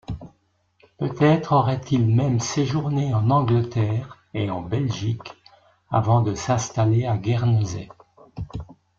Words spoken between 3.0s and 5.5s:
en Angleterre et en Belgique